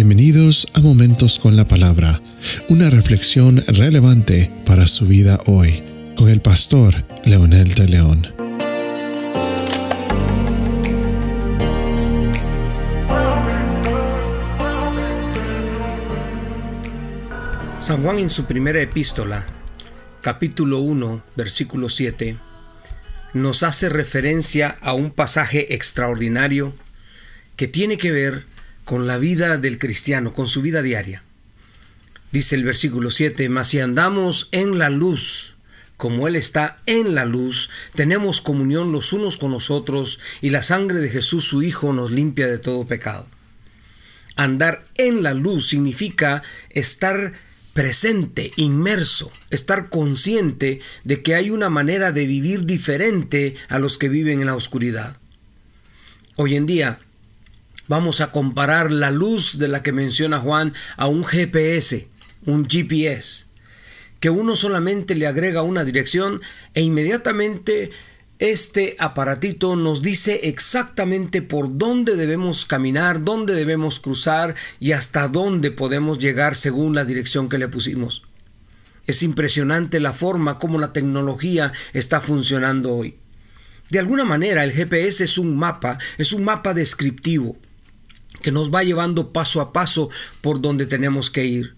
[0.00, 2.22] Bienvenidos a Momentos con la Palabra,
[2.68, 5.82] una reflexión relevante para su vida hoy,
[6.16, 6.94] con el pastor
[7.24, 8.22] Leonel de León.
[17.80, 19.44] San Juan en su primera epístola,
[20.20, 22.36] capítulo 1, versículo 7,
[23.34, 26.72] nos hace referencia a un pasaje extraordinario
[27.56, 28.57] que tiene que ver con
[29.06, 31.22] la vida del cristiano, con su vida diaria.
[32.32, 35.56] Dice el versículo 7, mas si andamos en la luz,
[35.98, 40.62] como Él está en la luz, tenemos comunión los unos con los otros, y la
[40.62, 43.26] sangre de Jesús su Hijo nos limpia de todo pecado.
[44.36, 47.34] Andar en la luz significa estar
[47.74, 54.08] presente, inmerso, estar consciente de que hay una manera de vivir diferente a los que
[54.08, 55.18] viven en la oscuridad.
[56.36, 57.00] Hoy en día,
[57.88, 62.06] vamos a comparar la luz de la que menciona Juan a un GPS,
[62.44, 63.46] un GPS,
[64.20, 66.40] que uno solamente le agrega una dirección
[66.74, 67.90] e inmediatamente
[68.38, 75.72] este aparatito nos dice exactamente por dónde debemos caminar, dónde debemos cruzar y hasta dónde
[75.72, 78.22] podemos llegar según la dirección que le pusimos.
[79.08, 83.16] Es impresionante la forma como la tecnología está funcionando hoy.
[83.90, 87.56] De alguna manera el GPS es un mapa, es un mapa descriptivo
[88.42, 90.10] que nos va llevando paso a paso
[90.40, 91.74] por donde tenemos que ir.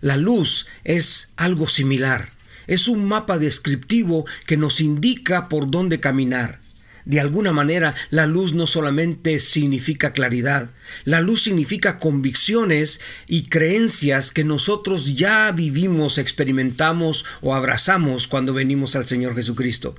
[0.00, 2.30] La luz es algo similar.
[2.66, 6.60] Es un mapa descriptivo que nos indica por dónde caminar.
[7.06, 10.70] De alguna manera, la luz no solamente significa claridad,
[11.04, 18.96] la luz significa convicciones y creencias que nosotros ya vivimos, experimentamos o abrazamos cuando venimos
[18.96, 19.94] al Señor Jesucristo.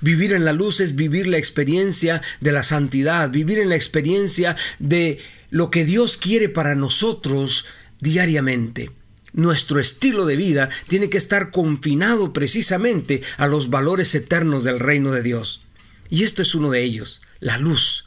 [0.00, 4.56] Vivir en la luz es vivir la experiencia de la santidad, vivir en la experiencia
[4.78, 5.18] de
[5.50, 7.64] lo que Dios quiere para nosotros
[8.00, 8.90] diariamente.
[9.32, 15.12] Nuestro estilo de vida tiene que estar confinado precisamente a los valores eternos del reino
[15.12, 15.62] de Dios.
[16.08, 18.06] Y esto es uno de ellos, la luz.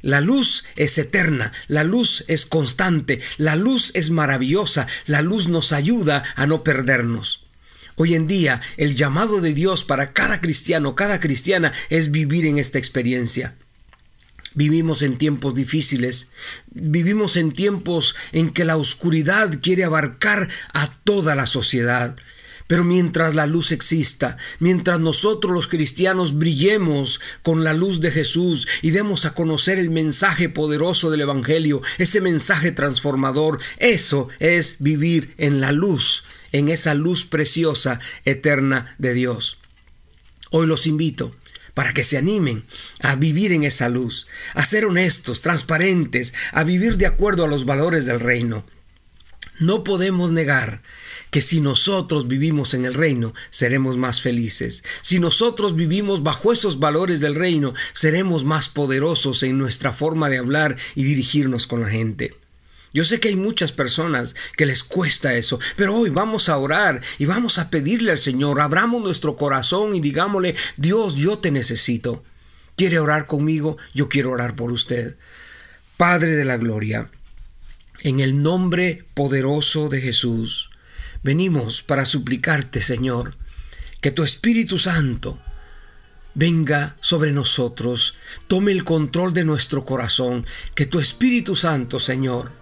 [0.00, 5.72] La luz es eterna, la luz es constante, la luz es maravillosa, la luz nos
[5.72, 7.47] ayuda a no perdernos.
[8.00, 12.56] Hoy en día el llamado de Dios para cada cristiano, cada cristiana es vivir en
[12.56, 13.56] esta experiencia.
[14.54, 16.30] Vivimos en tiempos difíciles,
[16.70, 22.16] vivimos en tiempos en que la oscuridad quiere abarcar a toda la sociedad.
[22.68, 28.68] Pero mientras la luz exista, mientras nosotros los cristianos brillemos con la luz de Jesús
[28.82, 35.34] y demos a conocer el mensaje poderoso del Evangelio, ese mensaje transformador, eso es vivir
[35.38, 39.58] en la luz en esa luz preciosa eterna de Dios.
[40.50, 41.34] Hoy los invito
[41.74, 42.64] para que se animen
[43.00, 47.66] a vivir en esa luz, a ser honestos, transparentes, a vivir de acuerdo a los
[47.66, 48.64] valores del reino.
[49.60, 50.82] No podemos negar
[51.30, 54.84] que si nosotros vivimos en el reino, seremos más felices.
[55.02, 60.38] Si nosotros vivimos bajo esos valores del reino, seremos más poderosos en nuestra forma de
[60.38, 62.34] hablar y dirigirnos con la gente.
[62.94, 67.02] Yo sé que hay muchas personas que les cuesta eso, pero hoy vamos a orar
[67.18, 72.24] y vamos a pedirle al Señor, abramos nuestro corazón y digámosle, Dios, yo te necesito.
[72.76, 73.76] ¿Quiere orar conmigo?
[73.92, 75.16] Yo quiero orar por usted.
[75.96, 77.10] Padre de la Gloria,
[78.02, 80.67] en el nombre poderoso de Jesús,
[81.22, 83.36] venimos para suplicarte, Señor,
[84.00, 85.38] que tu Espíritu Santo
[86.34, 88.14] venga sobre nosotros,
[88.46, 92.52] tome el control de nuestro corazón, que tu Espíritu Santo, Señor,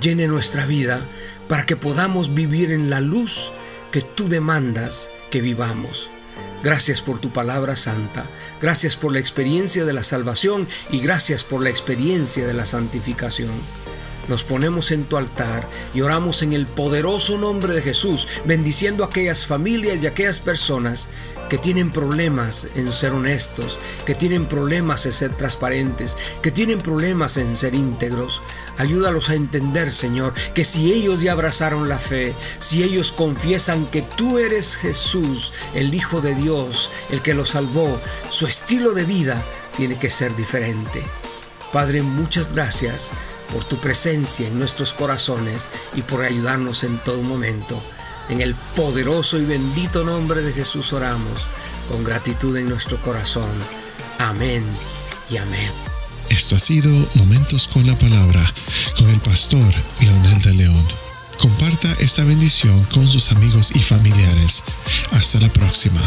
[0.00, 1.06] llene nuestra vida
[1.48, 3.52] para que podamos vivir en la luz
[3.92, 6.10] que tú demandas que vivamos.
[6.64, 8.28] Gracias por tu palabra santa,
[8.60, 13.81] gracias por la experiencia de la salvación y gracias por la experiencia de la santificación.
[14.28, 19.08] Nos ponemos en tu altar y oramos en el poderoso nombre de Jesús, bendiciendo a
[19.08, 21.08] aquellas familias y aquellas personas
[21.48, 27.36] que tienen problemas en ser honestos, que tienen problemas en ser transparentes, que tienen problemas
[27.36, 28.40] en ser íntegros.
[28.78, 34.00] Ayúdalos a entender, Señor, que si ellos ya abrazaron la fe, si ellos confiesan que
[34.00, 38.00] tú eres Jesús, el Hijo de Dios, el que los salvó,
[38.30, 39.44] su estilo de vida
[39.76, 41.02] tiene que ser diferente.
[41.70, 43.12] Padre, muchas gracias
[43.52, 47.80] por tu presencia en nuestros corazones y por ayudarnos en todo momento.
[48.28, 51.48] En el poderoso y bendito nombre de Jesús oramos,
[51.90, 53.50] con gratitud en nuestro corazón.
[54.18, 54.64] Amén
[55.30, 55.70] y amén.
[56.30, 58.42] Esto ha sido Momentos con la Palabra
[58.96, 60.88] con el pastor Leonel de León.
[61.38, 64.62] Comparta esta bendición con sus amigos y familiares.
[65.10, 66.00] Hasta la próxima.